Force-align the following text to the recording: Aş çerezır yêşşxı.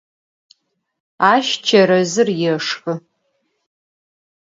Aş 1.31 1.47
çerezır 1.65 2.27
yêşşxı. 2.41 2.93